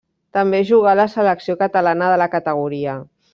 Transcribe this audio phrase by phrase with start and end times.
[0.37, 2.97] També jugà a la selecció catalana de la categoria.